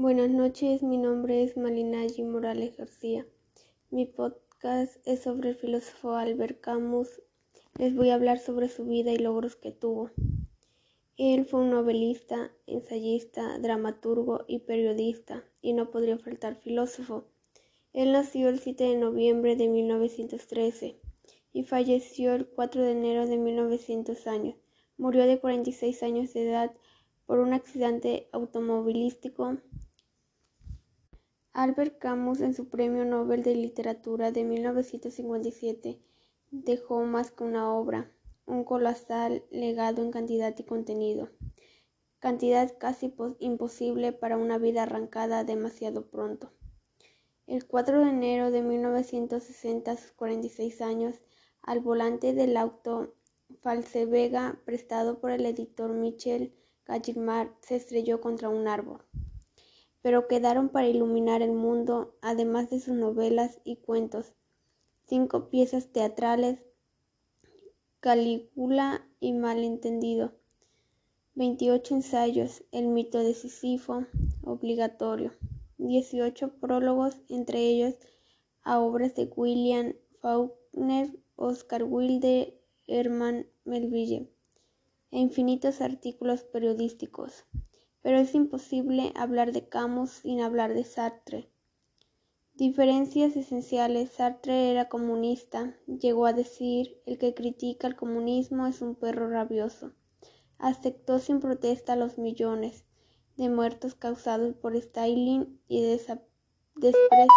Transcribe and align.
Buenas 0.00 0.30
noches, 0.30 0.84
mi 0.84 0.96
nombre 0.96 1.42
es 1.42 1.56
Malinayi 1.56 2.22
Morales 2.22 2.76
García. 2.76 3.26
Mi 3.90 4.06
podcast 4.06 4.96
es 5.04 5.22
sobre 5.24 5.48
el 5.48 5.56
filósofo 5.56 6.14
Albert 6.14 6.60
Camus. 6.60 7.20
Les 7.80 7.96
voy 7.96 8.10
a 8.10 8.14
hablar 8.14 8.38
sobre 8.38 8.68
su 8.68 8.84
vida 8.84 9.10
y 9.10 9.18
logros 9.18 9.56
que 9.56 9.72
tuvo. 9.72 10.12
Él 11.16 11.46
fue 11.46 11.62
un 11.62 11.70
novelista, 11.70 12.52
ensayista, 12.68 13.58
dramaturgo 13.58 14.44
y 14.46 14.60
periodista, 14.60 15.42
y 15.60 15.72
no 15.72 15.90
podría 15.90 16.16
faltar 16.16 16.54
filósofo. 16.54 17.24
Él 17.92 18.12
nació 18.12 18.50
el 18.50 18.60
7 18.60 18.84
de 18.84 18.98
noviembre 18.98 19.56
de 19.56 19.66
1913 19.66 20.94
y 21.52 21.64
falleció 21.64 22.36
el 22.36 22.46
4 22.46 22.82
de 22.82 22.92
enero 22.92 23.26
de 23.26 23.36
1900 23.36 24.28
años. 24.28 24.54
Murió 24.96 25.26
de 25.26 25.40
46 25.40 26.04
años 26.04 26.32
de 26.34 26.48
edad 26.48 26.72
por 27.26 27.40
un 27.40 27.52
accidente 27.52 28.28
automovilístico. 28.30 29.56
Albert 31.58 31.98
Camus, 31.98 32.40
en 32.40 32.54
su 32.54 32.68
Premio 32.68 33.04
Nobel 33.04 33.42
de 33.42 33.56
Literatura 33.56 34.30
de 34.30 34.44
1957, 34.44 35.98
dejó 36.52 37.02
más 37.02 37.32
que 37.32 37.42
una 37.42 37.74
obra, 37.74 38.12
un 38.46 38.62
colosal 38.62 39.42
legado 39.50 40.00
en 40.00 40.12
cantidad 40.12 40.54
y 40.56 40.62
contenido, 40.62 41.30
cantidad 42.20 42.78
casi 42.78 43.12
imposible 43.40 44.12
para 44.12 44.36
una 44.36 44.58
vida 44.58 44.84
arrancada 44.84 45.42
demasiado 45.42 46.08
pronto. 46.08 46.52
El 47.48 47.66
4 47.66 48.04
de 48.04 48.08
enero 48.08 48.52
de 48.52 48.62
1960, 48.62 49.90
a 49.90 49.96
sus 49.96 50.12
46 50.12 50.80
años, 50.80 51.16
al 51.62 51.80
volante 51.80 52.34
del 52.34 52.56
auto 52.56 53.16
Falsevega 53.62 54.60
prestado 54.64 55.18
por 55.18 55.32
el 55.32 55.44
editor 55.44 55.92
Michel 55.92 56.54
Gallimard, 56.86 57.48
se 57.62 57.74
estrelló 57.74 58.20
contra 58.20 58.48
un 58.48 58.68
árbol. 58.68 59.02
Pero 60.02 60.28
quedaron 60.28 60.68
para 60.68 60.88
iluminar 60.88 61.42
el 61.42 61.52
mundo, 61.52 62.14
además 62.20 62.70
de 62.70 62.80
sus 62.80 62.94
novelas 62.94 63.60
y 63.64 63.76
cuentos, 63.76 64.32
cinco 65.06 65.48
piezas 65.48 65.92
teatrales, 65.92 66.60
Calígula 68.00 69.04
y 69.18 69.32
Malentendido, 69.32 70.32
28 71.34 71.96
ensayos, 71.96 72.64
El 72.72 72.88
mito 72.88 73.18
de 73.18 73.34
Sísifo, 73.34 74.06
obligatorio, 74.42 75.32
18 75.78 76.54
prólogos, 76.60 77.16
entre 77.28 77.60
ellos 77.60 77.94
a 78.62 78.80
obras 78.80 79.14
de 79.14 79.30
William 79.36 79.94
Faulkner, 80.20 81.16
Oscar 81.36 81.84
Wilde, 81.84 82.60
Herman 82.86 83.46
Melville, 83.64 84.30
e 85.10 85.18
infinitos 85.20 85.80
artículos 85.80 86.42
periodísticos. 86.42 87.44
Pero 88.08 88.20
es 88.20 88.34
imposible 88.34 89.12
hablar 89.16 89.52
de 89.52 89.68
Camus 89.68 90.08
sin 90.08 90.40
hablar 90.40 90.72
de 90.72 90.82
Sartre. 90.82 91.52
Diferencias 92.54 93.36
esenciales. 93.36 94.12
Sartre 94.12 94.70
era 94.70 94.88
comunista. 94.88 95.76
Llegó 95.86 96.24
a 96.24 96.32
decir, 96.32 97.02
el 97.04 97.18
que 97.18 97.34
critica 97.34 97.86
el 97.86 97.96
comunismo 97.96 98.66
es 98.66 98.80
un 98.80 98.94
perro 98.94 99.28
rabioso. 99.28 99.92
Aceptó 100.56 101.18
sin 101.18 101.38
protesta 101.38 101.96
los 101.96 102.16
millones 102.16 102.86
de 103.36 103.50
muertos 103.50 103.94
causados 103.94 104.54
por 104.54 104.74
Stalin 104.74 105.60
y 105.68 105.82
desprecio 105.82 107.28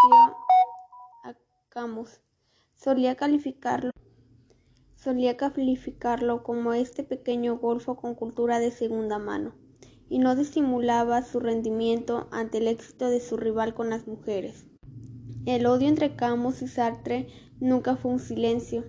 a 1.26 1.36
Camus. 1.68 2.22
Solía 2.76 3.18
calificarlo, 3.18 3.92
solía 4.96 5.36
calificarlo 5.36 6.44
como 6.44 6.72
este 6.72 7.04
pequeño 7.04 7.58
golfo 7.58 7.98
con 7.98 8.16
cultura 8.16 8.60
de 8.60 8.72
segunda 8.72 9.20
mano 9.20 9.54
y 10.12 10.20
no 10.20 10.36
disimulaba 10.36 11.22
su 11.22 11.40
rendimiento 11.40 12.28
ante 12.32 12.58
el 12.58 12.68
éxito 12.68 13.10
de 13.10 13.22
su 13.22 13.38
rival 13.38 13.74
con 13.74 13.90
las 13.90 14.08
mujeres. 14.08 14.66
El 15.46 15.66
odio 15.66 15.88
entre 15.88 16.18
Camus 16.18 16.62
y 16.62 16.68
Sartre 16.68 17.28
nunca 17.62 17.96
fue 17.96 18.12
un 18.12 18.20
silencio. 18.20 18.84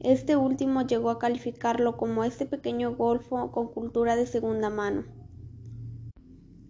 Este 0.00 0.34
último 0.34 0.82
llegó 0.82 1.10
a 1.10 1.20
calificarlo 1.20 1.96
como 1.96 2.24
este 2.24 2.44
pequeño 2.44 2.96
golfo 2.96 3.52
con 3.52 3.68
cultura 3.68 4.16
de 4.16 4.26
segunda 4.26 4.68
mano. 4.68 5.04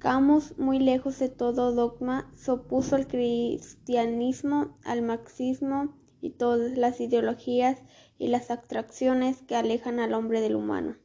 Camus, 0.01 0.59
muy 0.59 0.81
lejos 0.81 1.19
de 1.19 1.31
todo 1.31 1.73
dogma, 1.73 2.31
se 2.35 2.51
opuso 2.51 2.97
al 2.97 3.07
cristianismo, 3.07 4.77
al 4.85 5.01
marxismo 5.01 5.95
y 6.21 6.29
todas 6.29 6.77
las 6.77 7.01
ideologías 7.01 7.79
y 8.19 8.29
las 8.29 8.51
abstracciones 8.51 9.41
que 9.41 9.57
alejan 9.57 9.99
al 9.99 10.13
hombre 10.13 10.43
del 10.43 10.57
humano. 10.57 10.97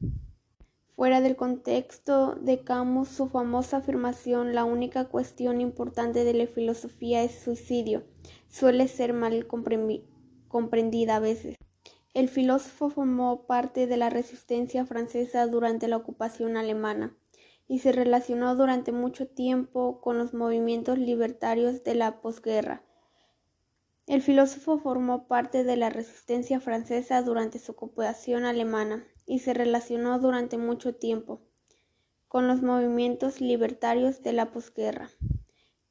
Fuera 0.99 1.21
del 1.21 1.37
contexto 1.37 2.35
de 2.41 2.65
Camus, 2.65 3.07
su 3.07 3.29
famosa 3.29 3.77
afirmación 3.77 4.53
la 4.53 4.65
única 4.65 5.05
cuestión 5.05 5.61
importante 5.61 6.25
de 6.25 6.33
la 6.33 6.45
filosofía 6.45 7.23
es 7.23 7.39
suicidio 7.39 8.03
suele 8.49 8.85
ser 8.89 9.13
mal 9.13 9.47
comprendida 9.47 11.15
a 11.15 11.19
veces. 11.21 11.55
El 12.13 12.27
filósofo 12.27 12.89
formó 12.89 13.47
parte 13.47 13.87
de 13.87 13.95
la 13.95 14.09
resistencia 14.09 14.85
francesa 14.85 15.47
durante 15.47 15.87
la 15.87 15.95
ocupación 15.95 16.57
alemana 16.57 17.15
y 17.65 17.79
se 17.79 17.93
relacionó 17.93 18.57
durante 18.57 18.91
mucho 18.91 19.25
tiempo 19.25 20.01
con 20.01 20.17
los 20.17 20.33
movimientos 20.33 20.99
libertarios 20.99 21.81
de 21.85 21.95
la 21.95 22.19
posguerra. 22.19 22.83
El 24.05 24.21
filósofo 24.21 24.79
formó 24.79 25.29
parte 25.29 25.63
de 25.63 25.77
la 25.77 25.89
resistencia 25.89 26.59
francesa 26.59 27.21
durante 27.21 27.57
su 27.57 27.71
ocupación 27.71 28.43
alemana 28.43 29.07
y 29.29 29.39
se 29.39 29.53
relacionó 29.53 30.17
durante 30.17 30.57
mucho 30.57 30.95
tiempo 30.95 31.39
con 32.27 32.47
los 32.47 32.63
movimientos 32.63 33.41
libertarios 33.41 34.23
de 34.23 34.33
la 34.33 34.51
posguerra. 34.51 35.11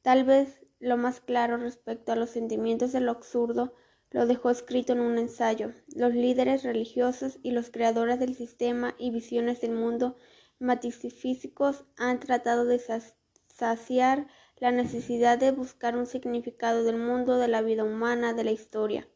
Tal 0.03 0.25
vez 0.25 0.67
lo 0.81 0.97
más 0.97 1.21
claro 1.21 1.57
respecto 1.57 2.11
a 2.11 2.17
los 2.17 2.31
sentimientos 2.31 2.91
de 2.91 3.01
lo 3.01 3.13
absurdo 3.13 3.75
lo 4.11 4.27
dejó 4.27 4.51
escrito 4.51 4.93
en 4.93 5.01
un 5.01 5.19
ensayo. 5.19 5.73
Los 5.95 6.15
líderes 6.15 6.65
religiosos 6.65 7.39
y 7.45 7.53
los 7.53 7.71
creadores 7.71 8.19
del 8.19 8.35
sistema 8.35 8.97
y 8.99 9.13
visiones 9.13 9.61
del 9.61 9.73
mundo 9.73 10.17
metafísicos 10.59 11.85
han 11.97 12.19
tratado 12.19 12.65
de 12.65 12.83
saciar 13.47 14.27
la 14.57 14.73
necesidad 14.73 15.39
de 15.39 15.53
buscar 15.53 15.97
un 15.97 16.07
significado 16.07 16.83
del 16.83 16.97
mundo, 16.97 17.39
de 17.39 17.47
la 17.47 17.63
vida 17.63 17.85
humana, 17.85 18.35
de 18.35 18.43
la 18.43 18.51
historia. 18.51 19.09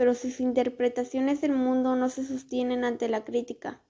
Pero 0.00 0.14
sus 0.14 0.40
interpretaciones 0.40 1.42
del 1.42 1.52
mundo 1.52 1.94
no 1.94 2.08
se 2.08 2.24
sostienen 2.24 2.84
ante 2.84 3.06
la 3.10 3.22
crítica. 3.22 3.82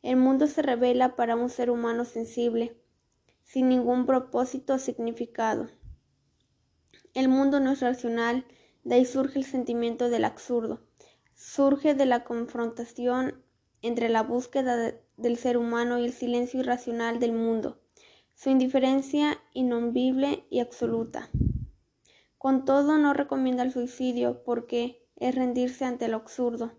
El 0.00 0.16
mundo 0.16 0.46
se 0.46 0.62
revela 0.62 1.16
para 1.16 1.36
un 1.36 1.50
ser 1.50 1.68
humano 1.70 2.06
sensible, 2.06 2.80
sin 3.42 3.68
ningún 3.68 4.06
propósito 4.06 4.72
o 4.72 4.78
significado. 4.78 5.68
El 7.12 7.28
mundo 7.28 7.60
no 7.60 7.72
es 7.72 7.80
racional, 7.80 8.46
de 8.84 8.94
ahí 8.94 9.04
surge 9.04 9.38
el 9.38 9.44
sentimiento 9.44 10.08
del 10.08 10.24
absurdo. 10.24 10.80
Surge 11.34 11.94
de 11.94 12.06
la 12.06 12.24
confrontación 12.24 13.44
entre 13.82 14.08
la 14.08 14.22
búsqueda 14.22 14.94
del 15.18 15.36
ser 15.36 15.58
humano 15.58 15.98
y 15.98 16.06
el 16.06 16.14
silencio 16.14 16.60
irracional 16.60 17.20
del 17.20 17.34
mundo 17.34 17.82
su 18.34 18.48
indiferencia 18.48 19.38
innombible 19.52 20.46
y 20.48 20.60
absoluta. 20.60 21.28
Con 22.38 22.64
todo, 22.64 22.96
no 22.96 23.12
recomienda 23.12 23.62
el 23.62 23.70
suicidio 23.70 24.42
porque 24.44 24.99
es 25.20 25.34
rendirse 25.36 25.84
ante 25.84 26.08
lo 26.08 26.16
absurdo. 26.16 26.72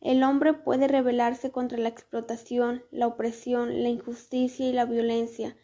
El 0.00 0.22
hombre 0.22 0.52
puede 0.52 0.86
rebelarse 0.86 1.50
contra 1.50 1.78
la 1.78 1.88
explotación, 1.88 2.84
la 2.90 3.06
opresión, 3.06 3.82
la 3.82 3.88
injusticia 3.88 4.68
y 4.68 4.72
la 4.72 4.84
violencia, 4.84 5.56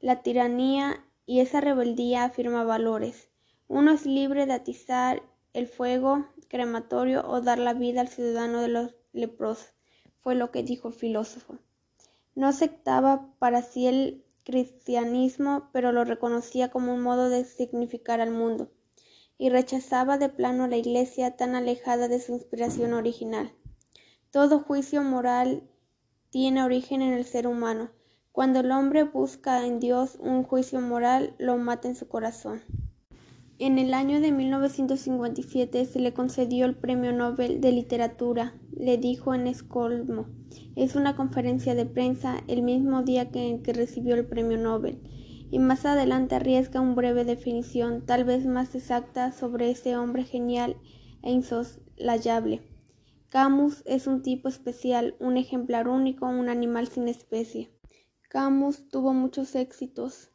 la 0.00 0.22
tiranía, 0.22 1.06
y 1.26 1.40
esa 1.40 1.60
rebeldía 1.60 2.24
afirma 2.24 2.64
valores. 2.64 3.30
Uno 3.68 3.92
es 3.92 4.04
libre 4.04 4.44
de 4.44 4.52
atizar 4.52 5.22
el 5.54 5.68
fuego 5.68 6.26
crematorio 6.48 7.26
o 7.26 7.40
dar 7.40 7.58
la 7.58 7.72
vida 7.72 8.00
al 8.00 8.08
ciudadano 8.08 8.60
de 8.60 8.68
los 8.68 8.94
leprosos, 9.12 9.72
fue 10.20 10.34
lo 10.34 10.50
que 10.50 10.62
dijo 10.62 10.88
el 10.88 10.94
filósofo. 10.94 11.58
No 12.34 12.48
aceptaba 12.48 13.32
para 13.38 13.62
sí 13.62 13.86
el 13.86 14.24
cristianismo, 14.42 15.70
pero 15.72 15.92
lo 15.92 16.04
reconocía 16.04 16.70
como 16.70 16.92
un 16.92 17.00
modo 17.00 17.30
de 17.30 17.44
significar 17.44 18.20
al 18.20 18.30
mundo, 18.30 18.70
y 19.38 19.48
rechazaba 19.50 20.18
de 20.18 20.28
plano 20.28 20.66
la 20.66 20.76
Iglesia 20.76 21.36
tan 21.36 21.54
alejada 21.54 22.08
de 22.08 22.20
su 22.20 22.32
inspiración 22.32 22.92
original. 22.92 23.52
Todo 24.30 24.60
juicio 24.60 25.02
moral 25.02 25.62
tiene 26.30 26.62
origen 26.62 27.02
en 27.02 27.12
el 27.12 27.24
ser 27.24 27.46
humano. 27.46 27.90
Cuando 28.32 28.60
el 28.60 28.72
hombre 28.72 29.04
busca 29.04 29.64
en 29.64 29.78
Dios 29.78 30.16
un 30.18 30.42
juicio 30.42 30.80
moral, 30.80 31.34
lo 31.38 31.56
mata 31.56 31.88
en 31.88 31.94
su 31.94 32.08
corazón. 32.08 32.62
En 33.60 33.78
el 33.78 33.94
año 33.94 34.20
de 34.20 34.32
1957 34.32 35.84
se 35.84 36.00
le 36.00 36.12
concedió 36.12 36.66
el 36.66 36.74
Premio 36.74 37.12
Nobel 37.12 37.60
de 37.60 37.70
Literatura, 37.70 38.54
le 38.76 38.98
dijo 38.98 39.32
en 39.32 39.46
Escolmo. 39.46 40.26
Es 40.74 40.96
una 40.96 41.14
conferencia 41.14 41.76
de 41.76 41.86
prensa 41.86 42.42
el 42.48 42.62
mismo 42.62 43.04
día 43.04 43.30
que 43.30 43.48
en 43.48 43.62
que 43.62 43.72
recibió 43.72 44.16
el 44.16 44.26
Premio 44.26 44.58
Nobel, 44.58 44.98
y 45.50 45.58
más 45.58 45.84
adelante 45.86 46.34
arriesga 46.34 46.80
una 46.80 46.94
breve 46.94 47.24
definición, 47.24 48.04
tal 48.06 48.24
vez 48.24 48.46
más 48.46 48.74
exacta, 48.74 49.32
sobre 49.32 49.70
ese 49.70 49.96
hombre 49.96 50.24
genial 50.24 50.76
e 51.22 51.30
insoslayable. 51.30 52.62
Camus 53.28 53.82
es 53.84 54.06
un 54.06 54.22
tipo 54.22 54.48
especial, 54.48 55.16
un 55.18 55.36
ejemplar 55.36 55.88
único, 55.88 56.26
un 56.26 56.48
animal 56.48 56.88
sin 56.88 57.08
especie. 57.08 57.70
Camus 58.28 58.88
tuvo 58.88 59.12
muchos 59.12 59.54
éxitos. 59.54 60.30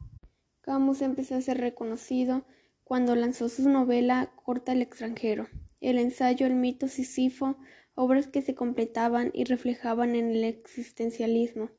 Camus 0.62 1.02
empezó 1.02 1.36
a 1.36 1.42
ser 1.42 1.60
reconocido 1.60 2.46
cuando 2.84 3.16
lanzó 3.16 3.50
su 3.50 3.70
novela 3.70 4.34
Corta 4.36 4.72
el 4.72 4.82
extranjero, 4.82 5.48
el 5.80 6.00
ensayo 6.00 6.48
El 6.48 6.56
mito 6.56 6.88
Sísifo, 6.88 7.56
obras 7.94 8.28
que 8.28 8.42
se 8.42 8.56
completaban 8.56 9.32
y 9.34 9.44
reflejaban 9.44 10.16
en 10.16 10.32
el 10.32 10.44
existencialismo. 10.44 11.70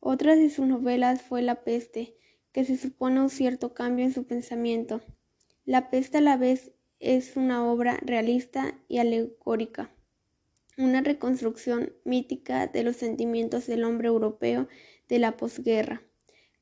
Otra 0.00 0.36
de 0.36 0.50
sus 0.50 0.66
novelas 0.66 1.22
fue 1.22 1.42
La 1.42 1.64
peste, 1.64 2.14
que 2.54 2.64
se 2.64 2.76
supone 2.76 3.20
un 3.20 3.30
cierto 3.30 3.74
cambio 3.74 4.04
en 4.04 4.14
su 4.14 4.24
pensamiento. 4.24 5.02
La 5.64 5.90
peste 5.90 6.18
a 6.18 6.20
la 6.20 6.36
vez 6.36 6.70
es 7.00 7.36
una 7.36 7.68
obra 7.68 7.98
realista 8.00 8.78
y 8.86 8.98
alegórica, 8.98 9.90
una 10.78 11.00
reconstrucción 11.00 11.92
mítica 12.04 12.68
de 12.68 12.84
los 12.84 12.94
sentimientos 12.94 13.66
del 13.66 13.82
hombre 13.82 14.06
europeo 14.06 14.68
de 15.08 15.18
la 15.18 15.36
posguerra. 15.36 16.02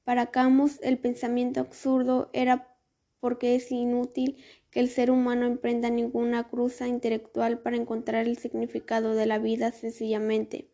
Para 0.03 0.31
Camus, 0.31 0.81
el 0.83 0.99
pensamiento 0.99 1.61
absurdo 1.61 2.31
era 2.33 2.75
porque 3.21 3.55
es 3.55 3.71
inútil 3.71 4.39
que 4.71 4.81
el 4.81 4.89
ser 4.89 5.11
humano 5.11 5.45
emprenda 5.45 5.91
ninguna 5.91 6.49
cruza 6.49 6.89
intelectual 6.89 7.61
para 7.61 7.77
encontrar 7.77 8.27
el 8.27 8.39
significado 8.39 9.15
de 9.15 9.27
la 9.27 9.39
vida 9.39 9.73
sencillamente, 9.73 10.71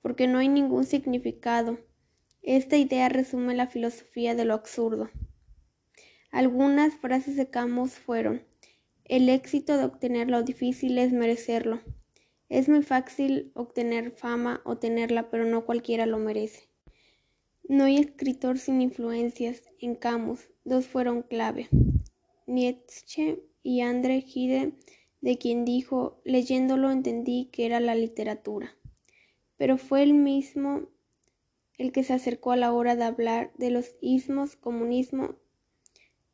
porque 0.00 0.26
no 0.26 0.38
hay 0.38 0.48
ningún 0.48 0.84
significado. 0.84 1.78
Esta 2.46 2.76
idea 2.76 3.08
resume 3.08 3.54
la 3.54 3.68
filosofía 3.68 4.34
de 4.34 4.44
lo 4.44 4.52
absurdo. 4.52 5.08
Algunas 6.30 6.94
frases 6.94 7.36
de 7.36 7.48
Camus 7.48 7.92
fueron 7.92 8.42
El 9.06 9.30
éxito 9.30 9.78
de 9.78 9.84
obtener 9.84 10.28
lo 10.28 10.42
difícil 10.42 10.98
es 10.98 11.10
merecerlo. 11.10 11.80
Es 12.50 12.68
muy 12.68 12.82
fácil 12.82 13.50
obtener 13.54 14.10
fama 14.10 14.60
o 14.66 14.76
tenerla, 14.76 15.30
pero 15.30 15.46
no 15.46 15.64
cualquiera 15.64 16.04
lo 16.04 16.18
merece. 16.18 16.68
No 17.66 17.84
hay 17.84 17.96
escritor 17.96 18.58
sin 18.58 18.82
influencias. 18.82 19.62
En 19.80 19.94
Camus, 19.94 20.50
dos 20.64 20.86
fueron 20.86 21.22
clave. 21.22 21.70
Nietzsche 22.46 23.42
y 23.62 23.80
André 23.80 24.20
Gide, 24.20 24.74
de 25.22 25.38
quien 25.38 25.64
dijo, 25.64 26.20
leyéndolo 26.24 26.90
entendí 26.90 27.48
que 27.50 27.64
era 27.64 27.80
la 27.80 27.94
literatura. 27.94 28.76
Pero 29.56 29.78
fue 29.78 30.02
él 30.02 30.12
mismo 30.12 30.90
el 31.78 31.92
que 31.92 32.04
se 32.04 32.12
acercó 32.12 32.52
a 32.52 32.56
la 32.56 32.72
hora 32.72 32.96
de 32.96 33.04
hablar 33.04 33.52
de 33.56 33.70
los 33.70 33.94
ismos, 34.00 34.56
comunismo. 34.56 35.36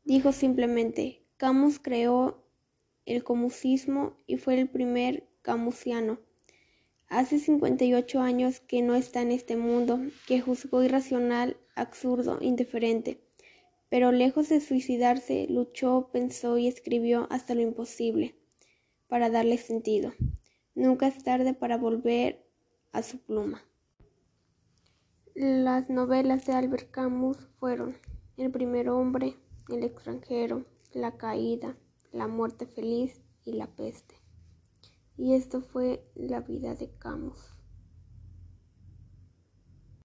Dijo 0.04 0.32
simplemente, 0.32 1.22
Camus 1.37 1.78
creó 1.78 2.44
el 3.06 3.25
comunismo 3.25 4.16
y 4.26 4.37
fue 4.37 4.58
el 4.60 4.69
primer 4.69 5.28
camusiano. 5.42 6.20
Hace 7.08 7.38
58 7.38 8.20
años 8.20 8.60
que 8.60 8.82
no 8.82 8.94
está 8.94 9.22
en 9.22 9.32
este 9.32 9.56
mundo, 9.56 10.00
que 10.26 10.40
juzgó 10.40 10.82
irracional, 10.82 11.56
absurdo, 11.75 12.38
indiferente. 12.40 13.20
Pero 13.88 14.12
lejos 14.12 14.48
de 14.48 14.60
suicidarse, 14.60 15.46
luchó, 15.48 16.10
pensó 16.12 16.56
y 16.58 16.69
escribió 16.69 17.26
hasta 17.31 17.54
lo 17.56 17.62
imposible 17.62 18.36
para 19.08 19.28
darle 19.28 19.58
sentido. 19.58 20.12
Nunca 20.76 21.08
es 21.08 21.25
tarde 21.25 21.52
para 21.52 21.76
volver 21.76 22.46
a 22.93 23.02
su 23.02 23.19
pluma. 23.19 23.64
Las 25.37 25.88
novelas 25.88 26.44
de 26.47 26.55
Albert 26.55 26.91
Camus 26.91 27.37
fueron 27.61 27.97
El 28.37 28.50
primer 28.50 28.88
hombre, 28.88 29.37
El 29.69 29.85
extranjero, 29.85 30.65
La 30.93 31.17
caída, 31.17 31.77
La 32.11 32.27
muerte 32.27 32.67
feliz 32.67 33.23
y 33.44 33.53
La 33.53 33.69
peste. 33.69 34.17
Y 35.17 35.35
esto 35.35 35.61
fue 35.61 36.05
la 36.17 36.41
vida 36.41 36.75
de 36.75 36.91
Camus. 36.99 37.55